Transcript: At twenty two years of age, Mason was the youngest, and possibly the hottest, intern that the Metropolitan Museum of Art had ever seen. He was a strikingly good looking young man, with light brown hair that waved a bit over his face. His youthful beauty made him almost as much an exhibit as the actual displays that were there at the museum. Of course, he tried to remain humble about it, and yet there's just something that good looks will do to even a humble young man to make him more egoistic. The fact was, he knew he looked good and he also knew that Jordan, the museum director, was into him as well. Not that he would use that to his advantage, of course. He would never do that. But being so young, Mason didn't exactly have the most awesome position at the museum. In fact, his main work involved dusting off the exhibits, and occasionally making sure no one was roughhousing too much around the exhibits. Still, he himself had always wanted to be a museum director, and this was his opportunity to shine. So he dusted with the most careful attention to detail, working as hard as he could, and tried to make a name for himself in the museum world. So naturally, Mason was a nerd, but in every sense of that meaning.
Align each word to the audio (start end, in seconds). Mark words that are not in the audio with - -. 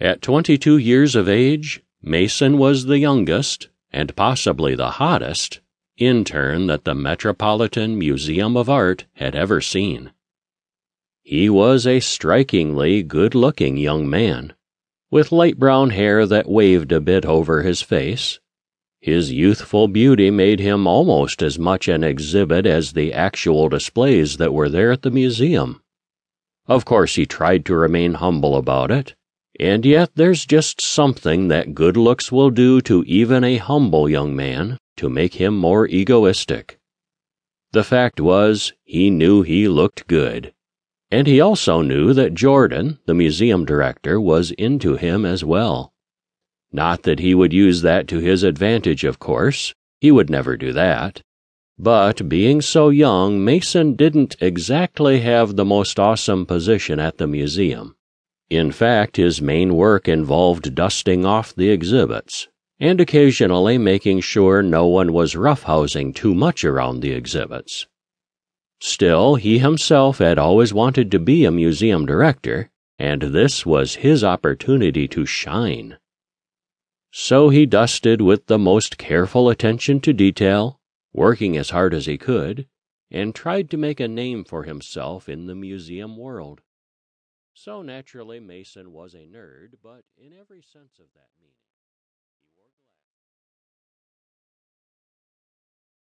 At 0.00 0.20
twenty 0.20 0.58
two 0.58 0.76
years 0.76 1.16
of 1.16 1.26
age, 1.26 1.82
Mason 2.02 2.58
was 2.58 2.84
the 2.84 2.98
youngest, 2.98 3.70
and 3.90 4.14
possibly 4.14 4.74
the 4.74 4.90
hottest, 4.90 5.60
intern 5.96 6.66
that 6.66 6.84
the 6.84 6.94
Metropolitan 6.94 7.98
Museum 7.98 8.58
of 8.58 8.68
Art 8.68 9.06
had 9.14 9.34
ever 9.34 9.62
seen. 9.62 10.12
He 11.22 11.48
was 11.48 11.86
a 11.86 12.00
strikingly 12.00 13.02
good 13.02 13.34
looking 13.34 13.78
young 13.78 14.08
man, 14.08 14.52
with 15.10 15.32
light 15.32 15.58
brown 15.58 15.90
hair 15.90 16.26
that 16.26 16.48
waved 16.48 16.92
a 16.92 17.00
bit 17.00 17.24
over 17.24 17.62
his 17.62 17.80
face. 17.80 18.38
His 19.00 19.32
youthful 19.32 19.88
beauty 19.88 20.30
made 20.30 20.60
him 20.60 20.86
almost 20.86 21.42
as 21.42 21.58
much 21.58 21.88
an 21.88 22.04
exhibit 22.04 22.66
as 22.66 22.92
the 22.92 23.14
actual 23.14 23.68
displays 23.70 24.36
that 24.36 24.52
were 24.52 24.68
there 24.68 24.92
at 24.92 25.02
the 25.02 25.10
museum. 25.10 25.82
Of 26.66 26.84
course, 26.84 27.14
he 27.14 27.24
tried 27.24 27.64
to 27.64 27.74
remain 27.74 28.14
humble 28.14 28.56
about 28.56 28.90
it, 28.90 29.15
and 29.58 29.84
yet 29.84 30.10
there's 30.14 30.46
just 30.46 30.80
something 30.80 31.48
that 31.48 31.74
good 31.74 31.96
looks 31.96 32.30
will 32.30 32.50
do 32.50 32.80
to 32.82 33.04
even 33.06 33.44
a 33.44 33.56
humble 33.56 34.08
young 34.08 34.34
man 34.34 34.78
to 34.96 35.08
make 35.08 35.34
him 35.34 35.56
more 35.56 35.86
egoistic. 35.86 36.78
The 37.72 37.84
fact 37.84 38.20
was, 38.20 38.72
he 38.84 39.10
knew 39.10 39.42
he 39.42 39.68
looked 39.68 40.06
good 40.06 40.52
and 41.10 41.26
he 41.26 41.40
also 41.40 41.82
knew 41.82 42.12
that 42.12 42.34
Jordan, 42.34 42.98
the 43.06 43.14
museum 43.14 43.64
director, 43.64 44.20
was 44.20 44.50
into 44.52 44.96
him 44.96 45.24
as 45.24 45.44
well. 45.44 45.92
Not 46.72 47.04
that 47.04 47.20
he 47.20 47.34
would 47.34 47.52
use 47.52 47.82
that 47.82 48.08
to 48.08 48.18
his 48.18 48.42
advantage, 48.42 49.04
of 49.04 49.18
course. 49.18 49.72
He 50.00 50.10
would 50.10 50.28
never 50.28 50.56
do 50.56 50.72
that. 50.72 51.22
But 51.78 52.28
being 52.28 52.60
so 52.60 52.88
young, 52.88 53.44
Mason 53.44 53.94
didn't 53.94 54.36
exactly 54.40 55.20
have 55.20 55.54
the 55.54 55.64
most 55.64 56.00
awesome 56.00 56.44
position 56.44 56.98
at 56.98 57.18
the 57.18 57.26
museum. 57.26 57.94
In 58.48 58.70
fact, 58.70 59.16
his 59.16 59.42
main 59.42 59.74
work 59.74 60.06
involved 60.06 60.74
dusting 60.74 61.26
off 61.26 61.54
the 61.54 61.70
exhibits, 61.70 62.46
and 62.78 63.00
occasionally 63.00 63.76
making 63.76 64.20
sure 64.20 64.62
no 64.62 64.86
one 64.86 65.12
was 65.12 65.34
roughhousing 65.34 66.14
too 66.14 66.34
much 66.34 66.64
around 66.64 67.00
the 67.00 67.10
exhibits. 67.10 67.86
Still, 68.80 69.34
he 69.34 69.58
himself 69.58 70.18
had 70.18 70.38
always 70.38 70.72
wanted 70.72 71.10
to 71.10 71.18
be 71.18 71.44
a 71.44 71.50
museum 71.50 72.06
director, 72.06 72.70
and 72.98 73.22
this 73.22 73.66
was 73.66 73.96
his 73.96 74.22
opportunity 74.22 75.08
to 75.08 75.26
shine. 75.26 75.98
So 77.10 77.48
he 77.48 77.66
dusted 77.66 78.20
with 78.20 78.46
the 78.46 78.58
most 78.58 78.98
careful 78.98 79.48
attention 79.48 80.00
to 80.00 80.12
detail, 80.12 80.78
working 81.12 81.56
as 81.56 81.70
hard 81.70 81.94
as 81.94 82.06
he 82.06 82.18
could, 82.18 82.68
and 83.10 83.34
tried 83.34 83.70
to 83.70 83.76
make 83.76 83.98
a 83.98 84.06
name 84.06 84.44
for 84.44 84.64
himself 84.64 85.28
in 85.28 85.46
the 85.46 85.54
museum 85.54 86.16
world. 86.16 86.60
So 87.56 87.82
naturally, 87.82 88.38
Mason 88.38 88.92
was 88.92 89.14
a 89.14 89.26
nerd, 89.26 89.78
but 89.82 90.04
in 90.16 90.32
every 90.32 90.62
sense 90.62 91.00
of 91.00 91.12
that 91.14 91.30
meaning. 91.40 91.55